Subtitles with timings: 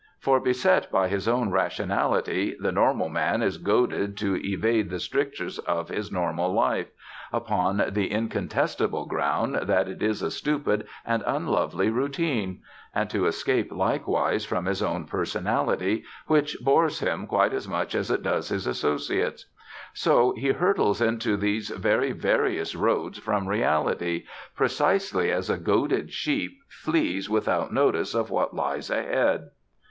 [0.19, 5.59] For, beset by his own rationality, the normal man is goaded to evade the strictures
[5.59, 6.87] of his normal life,
[7.31, 12.63] upon the incontestable ground that it is a stupid and unlovely routine;
[12.95, 18.09] and to escape likewise from his own personality, which bores him quite as much as
[18.09, 19.45] it does his associates.
[19.93, 24.25] So he hurtles into these very various roads from reality,
[24.55, 29.51] precisely as a goaded sheep flees without notice of what lies ahead....